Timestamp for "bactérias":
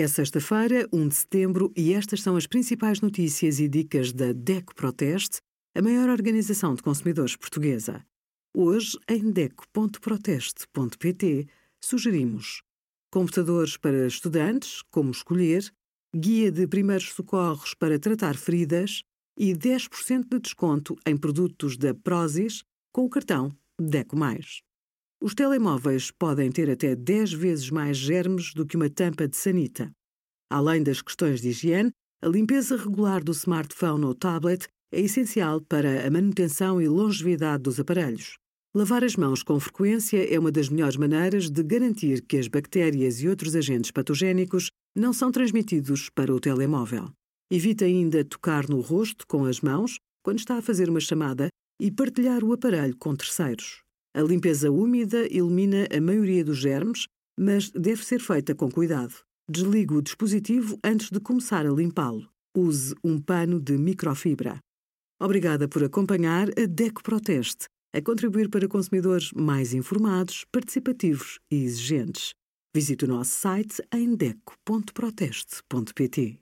42.46-43.20